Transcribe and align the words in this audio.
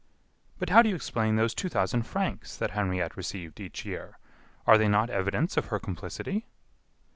"But 0.57 0.71
how 0.71 0.81
do 0.81 0.89
you 0.89 0.95
explain 0.95 1.35
those 1.35 1.53
two 1.53 1.69
thousand 1.69 2.07
francs 2.07 2.57
that 2.57 2.71
Henriette 2.71 3.15
received 3.15 3.59
each 3.59 3.85
year? 3.85 4.17
Are 4.65 4.79
they 4.79 4.87
not 4.87 5.11
evidence 5.11 5.57
of 5.57 5.67
her 5.67 5.77
complicity?" 5.77 6.47